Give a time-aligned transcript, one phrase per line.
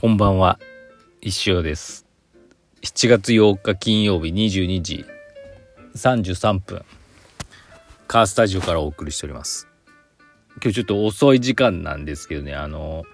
[0.00, 0.58] こんばんは、
[1.20, 2.06] 石尾です。
[2.80, 5.04] 7月8日金曜日22時
[5.94, 6.86] 33分、
[8.08, 9.68] カースタジオからお送りしております。
[10.62, 13.04] 今日ちょっと遅い時間なんですけどね、あの、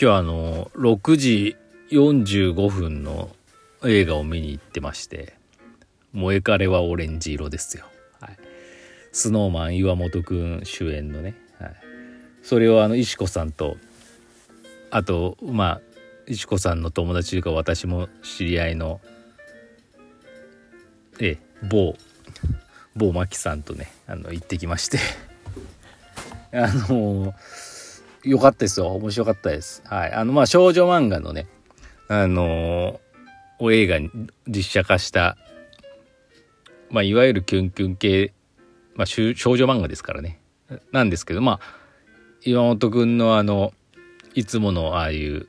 [0.00, 1.56] 今日あの、6時
[1.90, 3.34] 45分の
[3.84, 5.34] 映画を見に行ってまして、
[6.14, 7.86] 萌え彼はオレンジ色ですよ。
[8.20, 8.38] はい。
[9.10, 11.74] スノーマン岩本くん主演のね、はい。
[12.44, 13.76] それをあの石子さんと
[14.90, 15.80] あとまあ
[16.26, 19.00] 石子さんの友達というか私も知り合いの
[21.20, 21.94] ええ某
[22.96, 24.98] 某マキさんとねあの行ってきまして。
[26.52, 27.34] あの
[28.24, 28.88] よかったですよ。
[28.88, 29.82] 面白かったです。
[29.86, 30.12] はい。
[30.12, 31.46] あのまあ少女漫画のね
[32.08, 33.00] あの
[33.58, 34.10] を映画に
[34.48, 35.36] 実写化した
[36.90, 38.32] まあいわゆるキュンキュン系
[38.94, 39.34] まあ少女
[39.66, 40.40] 漫画ですからね。
[40.92, 41.60] なんですけどまあ
[42.42, 43.72] 岩本くんのあの
[44.34, 45.48] いつものああいう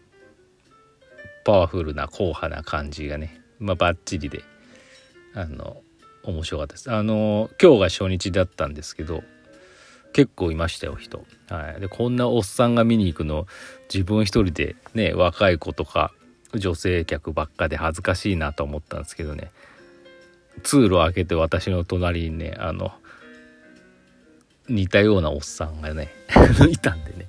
[1.44, 4.44] パワフルな硬派な感じがねまあバッチリで
[5.34, 5.82] あの
[6.24, 6.92] 面白かったです。
[6.92, 9.24] あの今日が初日だったんですけど
[10.14, 13.48] 結構いましたよ人、はい、でこんなおっさんが見に行くの
[13.92, 16.12] 自分一人でね若い子とか
[16.54, 19.52] 女性客ばっかで恥ずかしいなと思ったんですけどね
[20.64, 22.92] 通路開けて私の隣にねあの
[24.68, 26.10] 似たようなおっさんがね
[26.70, 27.28] いたんでね。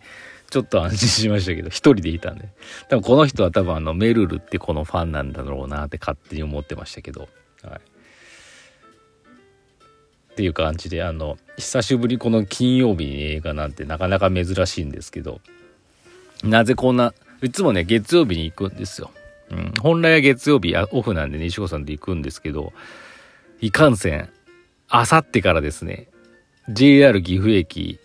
[0.53, 2.51] ちょっと安心しましたけど、一人でいたんで。
[2.91, 7.31] 多分この人は多分あの、メルルってこのファンなんだろうなって勝手に思ってましたけど。
[7.63, 7.81] はい。
[10.33, 15.41] っていう感じで、あの、久しぶりこの金曜日に映画なんてなかなか珍しいんですけど、
[16.45, 19.11] なぜこんな、いつもね、月曜日に行くんですよ。
[19.51, 19.73] うん。
[19.81, 22.75] 本来は月曜日オフなんで西子さんで行くんですけど、
[23.63, 24.29] いかんせん、
[24.91, 26.09] あさってからですね、
[26.69, 27.99] JR 岐阜駅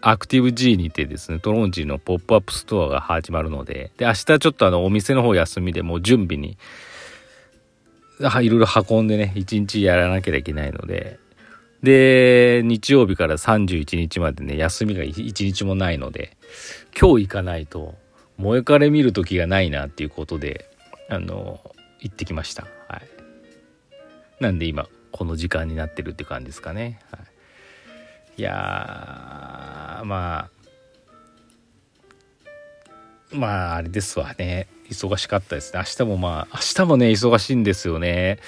[0.00, 6.56] アクティブ G にてですね、トロンチのポップアップストアが始まるので、で、明日ちょっとあの、お店の方休みでもう準備に、
[8.20, 11.18] いろいろ運んでね、一日やらなきゃいけないので、
[11.82, 16.36] で、日曜日から31日までね、休みが一日もないので、
[16.98, 17.94] 今日行かないと、
[18.36, 20.70] 萌えかれ見る時がないなっていうことで、
[21.08, 21.60] あの、
[22.00, 22.66] 行ってきました。
[22.88, 23.08] はい。
[24.40, 27.00] なんで今、この時間になってるって感じですかね。
[27.10, 27.20] はい。
[28.38, 30.48] いやまあ
[33.32, 34.68] まああれですわね。
[34.88, 35.80] 忙しかったですね。
[35.80, 38.38] 明日もまあ明日もね忙しいんですよね、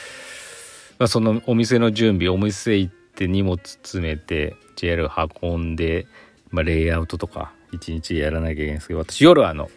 [0.98, 5.10] まあ、そのお店の準備お店行って荷物詰めて JR
[5.42, 6.06] 運んで、
[6.50, 9.68] まあ、レイアウトとか一日やらなきゃいけないんですけど私夜あの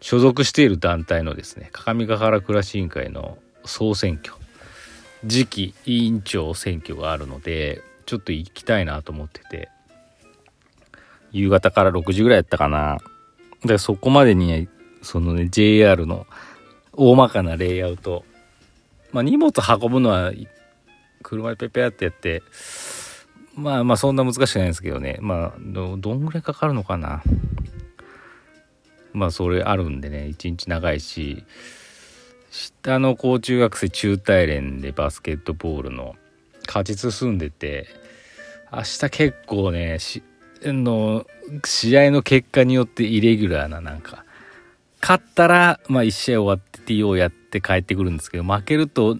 [0.00, 4.32] 所属している団体のですね各務原暮らし委員会の総選挙
[5.28, 9.68] 次期委員長選挙があるのでちょっと行きたいなと思ってて。
[11.30, 12.96] 夕方から6時ぐらいやったかな。
[13.66, 14.66] でそこまでに
[15.02, 16.26] そのね JR の
[16.94, 18.24] 大まかなレイアウト。
[19.12, 20.32] まあ荷物運ぶのは
[21.22, 22.42] 車でペペってやって。
[23.54, 25.18] まあまあそんな難しくないんですけどね。
[25.20, 27.22] まあどどんぐらいかかるのかな。
[29.12, 30.28] まあそれあるんでね。
[30.28, 31.44] 一日長いし。
[32.50, 36.16] 下の高中学生中大連でバスケットボールの
[36.68, 37.86] 勝ち進んでて
[38.70, 40.22] 明日結構ねし
[40.62, 41.26] の
[41.64, 44.24] 試合の結果によってイレギュラーななんか
[45.00, 49.18] 勝ったら、まあ、1試合終わって TO やって帰ってくるんですけど負けると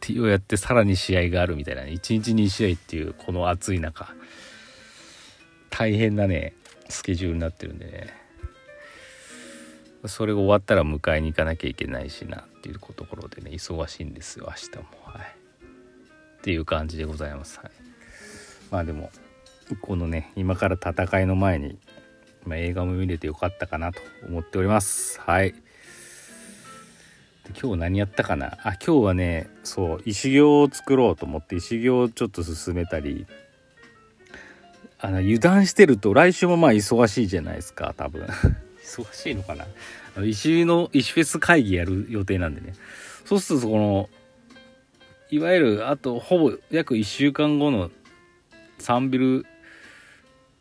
[0.00, 4.14] TO やってさらに試合があるみたいな、ね、1日2試合っていうこの暑い中
[5.70, 6.54] 大変なね
[6.88, 8.14] スケジュールになってるんでね
[10.04, 15.45] それが終わったら迎えに行かなきゃいけないしなっていうところでね忙しいんですよ明日もはい。
[16.46, 17.58] っていう感じでございます。
[17.58, 17.70] はい、
[18.70, 19.10] まあでも
[19.80, 21.76] このね今から戦いの前に、
[22.44, 23.98] まあ、映画も見れてよかったかなと
[24.28, 25.20] 思っております。
[25.20, 25.50] はい。
[25.50, 25.58] で
[27.60, 28.58] 今日何やったかな？
[28.62, 33.26] あ今日はねそう石行を作ろうと思って石行をちょっと進めたり
[35.00, 38.24] あの油断してると来週もまあ忙しいじゃないですか多分
[38.86, 39.66] 忙しいのかな？
[40.16, 42.74] あの石の石フェス会議やる予定なんでね
[43.24, 44.08] そうするとこの
[45.30, 47.90] いわゆるあとほぼ約1週間後の
[48.78, 49.46] 3ビル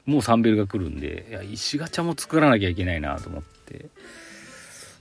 [0.06, 3.90] もう3ビルが来るんでいや石ガチャも作らなきゃいけないなと思って。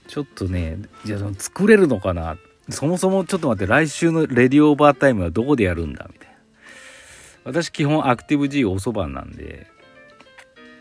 [0.07, 2.37] ちょっとねじゃあ作れるのかな？
[2.69, 6.07] そもそもちょっと待って来週のレディオーバータイムはどこでやるんだ？
[6.13, 6.35] みたいな。
[7.43, 9.65] 私基本アクティブ G おそばなんで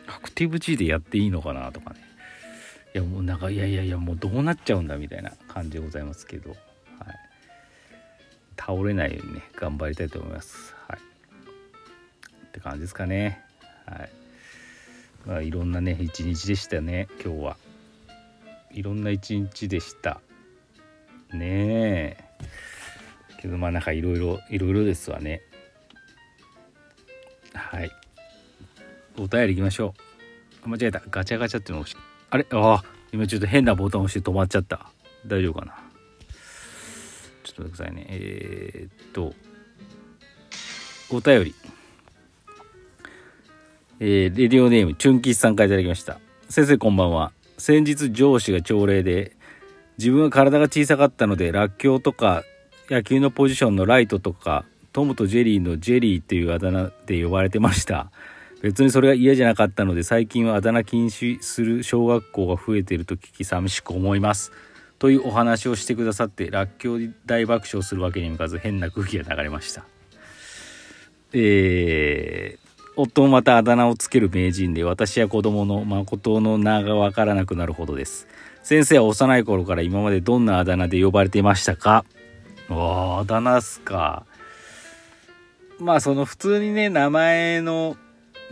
[0.07, 2.01] アクティブ G でやっていいのかなとかね。
[2.95, 4.99] いやもうなんかいやいやいやもうどうなっちゃうんだ？
[4.99, 6.51] みたいな感じでございますけど。
[6.51, 6.59] はい。
[8.57, 10.75] 倒れないようにね頑張りたいと思います。
[10.89, 10.99] はい。
[10.99, 13.43] って感じですかね。
[13.87, 14.11] はい。
[15.27, 17.57] まあ、いろんなね一日でしたね今日は。
[18.73, 20.21] いろんな一日でした。
[21.33, 22.25] ねえ。
[23.41, 25.43] けどまあなんかいろいろいろいろですわね。
[27.55, 27.91] はい。
[29.17, 29.95] お便りいきましょ
[30.65, 30.69] う。
[30.69, 31.03] 間違えた。
[31.11, 31.97] ガチャガチャっていうの押し
[32.31, 32.47] あれ？
[32.51, 32.85] ああ。
[33.13, 34.91] 今ちょっと変なボタン押して止まっちゃった。
[35.27, 35.84] 大丈夫かな？
[37.61, 38.07] ょっと待ってくださいね。
[38.09, 39.35] えー、っと
[41.11, 41.55] お便り。
[44.01, 46.19] えー、レディオネームチュンキスさんからいただきました。
[46.49, 47.33] 先生こんばんは。
[47.59, 49.33] 先日上司が朝礼で
[49.99, 52.43] 自分は体が小さかったのでらっきょうとか
[52.91, 58.11] 野球のポジションのライトとかトムとジェリーのジェリーっていうあだ名で呼ばれてました。
[58.63, 64.53] 別にそれが嫌じゃなかったので最近はあだ名禁止する小学校が増えてると聞き寂しく思います。
[65.05, 69.85] というお話をしてくださってらっきょう大爆笑するわけにもいかず変な空気が流れました。
[71.35, 78.27] えー、夫もまたあだ名をつける名人で私や子供の誠の名がわからなくなるほどです。
[78.63, 82.07] 先生は幼い頃から今までどんなあだ名で呼ばれていましたか？
[82.71, 84.25] ああだ名っすか。
[85.81, 87.99] まあその普通にね名前の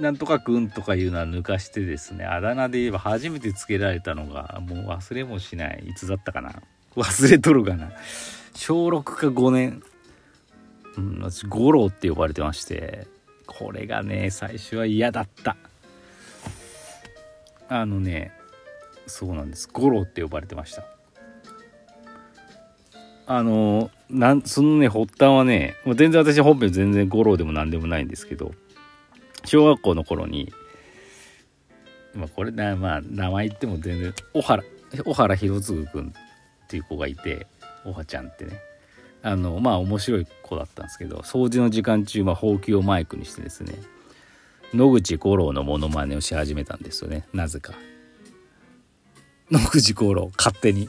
[0.00, 6.62] なんとかくんとかいうのは抜かしてですねあだ名で言えば初めてつけられたのがもう忘れもしないいつだったかな。
[6.96, 7.92] 忘れとるかな。
[8.54, 9.82] 小6か5年。
[10.96, 13.06] うん私五郎って呼ばれてまして
[13.46, 15.56] これがね最初は嫌だった。
[17.68, 18.32] あのね
[19.06, 19.68] そうなんです。
[19.72, 20.84] 五郎って呼ばれてました。
[23.26, 28.52] あのなんそのね発端はね全然私本編全然五郎でも何でもないんですけど
[29.44, 30.52] 小学校の頃に
[32.14, 34.62] まあこれなまあ名前言っても全然小原
[35.04, 36.12] 小原弘次君
[36.64, 37.46] っていう子がいて
[37.84, 38.60] おはちゃんってね。
[39.24, 43.74] あのまあ面白い子だったんですけど掃除の時間中、まあ、ほうきをマイクにしてですね
[44.74, 47.24] 野口五郎のモノマネをし始めたんですよね。
[47.32, 47.74] なぜか。
[49.50, 50.88] 野口五郎勝手に。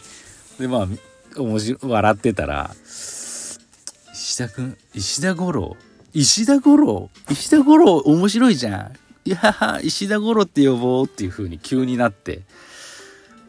[0.60, 5.76] でまあ面白笑ってたら石田君石田五郎
[6.14, 7.10] 石田五郎？
[7.30, 8.94] 石田五郎面白いじゃん。
[9.26, 12.42] いや石田五郎って呼ぼうっていう風に急になって。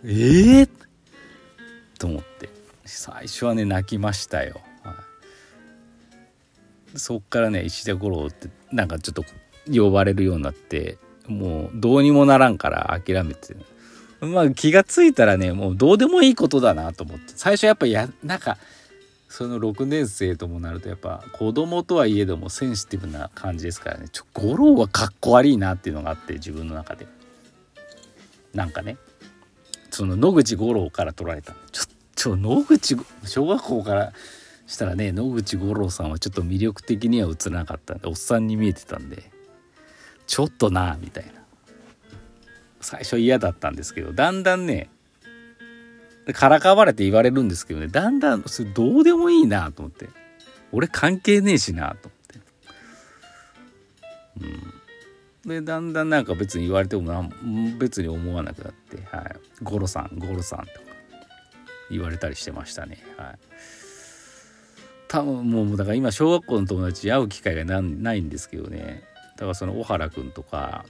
[0.04, 0.62] ええ？
[0.62, 0.68] ー、
[1.98, 2.48] と思って。
[2.84, 4.60] 最初はね泣きましたよ。
[4.82, 4.92] は
[6.94, 6.98] い。
[6.98, 9.24] そっからね石田五郎ってなんかちょっと
[9.70, 10.96] 呼ばれるようになって
[11.26, 13.56] もうどうにもならんから諦めて。
[14.20, 17.34] まあ気が付いたらねもうどうでもいいことだなと思って。
[17.36, 18.56] 最初やっぱやなんか
[19.36, 24.08] その6年生ともなるとやっぱ子供とはいえどもセンシティブな感じですからね。
[24.08, 27.08] ちょ五郎はかっこ悪いなっていうのがあって自分の中で。
[28.54, 28.96] なんかね。
[29.90, 31.82] その野口五郎から取られたちょ
[32.14, 34.12] ちょ野口小学校から
[34.68, 39.32] したらね野口五郎さんはちょっと魅力的には映らなかったんでおっさんに見えてたんで。
[40.28, 41.32] ちょっとなみたいな。
[42.80, 44.90] 最初嫌だったんですけどだんだんね
[46.32, 50.08] からかわれて言われるんですけどねだんだんそれどうでもいいなと思って。
[50.74, 52.40] 俺関係ねえしなと思って。
[55.46, 55.50] うん。
[55.50, 57.28] でだんだんなんか別に言われてもな
[57.78, 60.70] 別に思わなくなって「はい、ゴロさんゴロさん」とか
[61.90, 62.98] 言われたりしてましたね。
[63.16, 63.38] はい。
[65.06, 69.04] 多分もうだから今小学校の友達会う機会がないんですけどね。
[69.36, 70.84] だからその小原君とか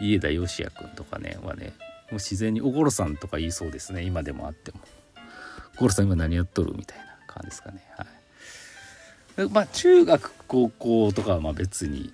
[0.00, 1.72] 家田義也君とかねはね
[2.12, 4.02] う自然に「おごろさん」とか言いそうですね。
[4.02, 4.80] 今でもあっても
[5.76, 7.82] 「おごろさん今何やっとる?」みたいな感じですかね。
[7.96, 9.48] はい。
[9.50, 12.12] まあ中学高校とかはまあ別に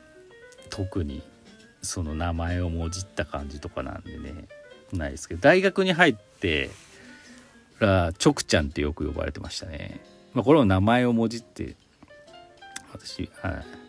[0.70, 1.22] 特に
[1.82, 4.48] その名前をもじった感じとかなんでね。
[4.92, 6.70] ないですけど大学に入って
[7.78, 10.00] らチョクちゃんってよく呼ばれてましたね。
[10.34, 11.76] まあ、これも名前をもじって
[12.92, 13.81] 私はい。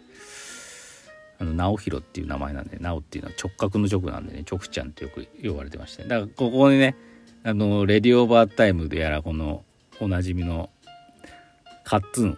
[1.43, 6.95] あの直弘っていう名前なんで直っていうのは直角の直なんでね直ちゃんってよく呼ばれてましたねだからここにね
[7.43, 9.65] あのレディオーバータイムでやらこの
[9.99, 10.69] おなじみの
[11.83, 12.37] カッツン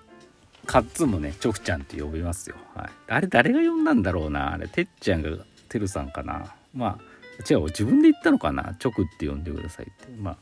[0.66, 4.54] カッツンもね直ちゃんって呼びますよ、はい、あれ誰が呼んだんだろうな。
[4.54, 5.30] あれてっちゃんが
[5.70, 6.56] てるさんかな。
[6.74, 8.76] まあ違う自分で言ったのかな。
[8.84, 10.12] 直って呼んでくださいって。
[10.20, 10.38] まあ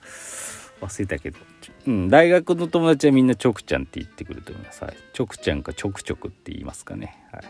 [0.86, 1.39] 忘れたけど、
[1.88, 4.84] うん、大学の友達はみんなチョクちゃんって言ってくると思います。
[4.84, 7.17] はい、チョクちゃんかチョクチョクって言いますかね。
[7.32, 7.43] はい。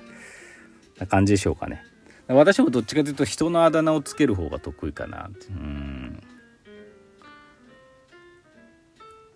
[1.04, 1.84] な感じでしょうかね。
[2.28, 5.30] 私もどっちかというと人のあだ名をつける方が得意かな。
[5.50, 6.22] うん。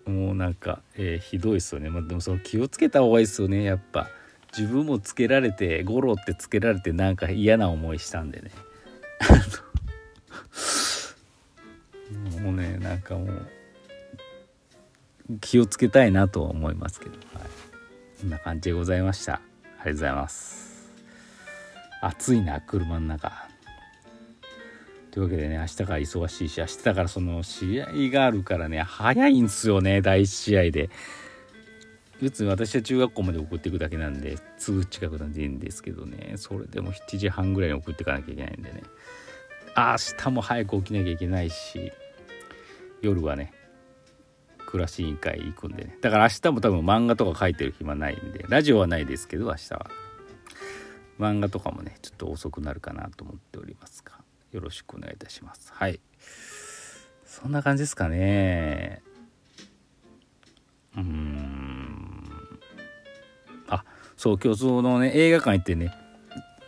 [0.06, 1.90] もうなんか、えー、ひどいですよね。
[1.90, 3.62] まあ、でもその気をつけた方がいいですよね。
[3.62, 4.08] やっぱ
[4.56, 8.50] 自分もつけられて五郎ってつけられてなんか嫌な思いしたんでね。
[12.40, 13.48] もうねなんかもう
[15.40, 17.20] 気をつけたいなとは思いますけど、はい、
[18.20, 19.42] こんな感じでございましたあり
[19.78, 20.67] がとうございます
[22.00, 23.48] 暑いな車の中。
[25.10, 30.90] というわけでね明日から忙しいし明日だからその試合があるからね早いんですよね第1試合で。
[32.20, 36.34] 別に私は中学校まで送っていくだけなんですぐ近くなんでいいんですけどね。
[36.36, 38.82] それでも7時半ぐらいに送っていかなきゃいけないんでね。
[39.76, 41.92] 明日も早く起きなきゃいけないし
[43.00, 43.52] 夜はね
[44.66, 45.96] 暮らし委員会行くんでね。
[46.00, 49.90] だから明日も多分漫画とか書いてる暇ないんでラジオはないですけど明日は。
[51.18, 54.12] 漫画とかもねちょっと遅くなるかなと思っておりますが
[54.52, 55.72] よろしくお願いいたします。
[55.72, 56.00] はい。
[57.26, 59.02] そんな感じですかね。
[60.96, 62.58] うーん。
[63.68, 63.84] あ
[64.16, 65.94] そう今日そのね映画館行ってね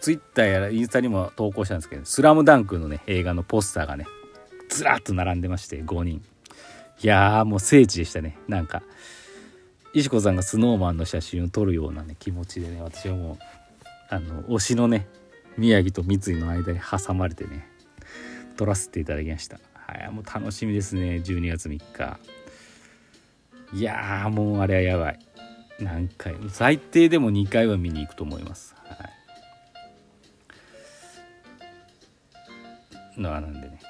[0.00, 4.06] ツイッターやらインスタにも投稿したんですけど「スラムダンクのね映画のポスターがね
[4.68, 6.22] ずらっと並んでまして5人。
[7.02, 8.38] いやーもう聖地でしたね。
[8.46, 8.82] なんか
[9.94, 13.38] 石子さんがスノーマンの写真を撮るようなね気持ちでね私はもう
[14.10, 15.08] あの推しのね
[15.56, 17.68] 宮城と三井の間に挟まれてね
[18.56, 19.58] 撮らせていただきました。
[19.74, 22.18] はいもう楽しみですね12月3日。
[23.72, 25.18] いやーもうあれはやばい。
[25.78, 28.74] 何回も最低でも2回は見に行くと思います。
[28.84, 28.94] は
[33.16, 33.20] い。
[33.20, 33.80] のなんでね。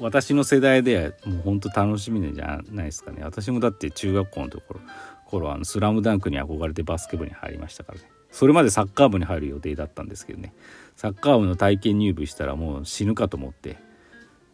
[0.00, 3.22] 私の世代ではもうほんと楽しみじゃないですかね。
[3.22, 4.80] 私もだって中学校のところ
[5.26, 8.04] 頃あのスラムダンクに憧れてバスケ部に入りましたからね。
[8.30, 10.52] それまでサッカー部に入る予定だったんですけどね。
[10.96, 13.78] サッカー部の体験入部したらもう死ぬかと思って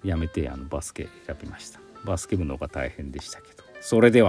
[0.04, 1.80] やめてあのバスケ選びました。
[2.04, 3.64] バスケ部の方が大変でしたけど。
[3.80, 4.25] それでは。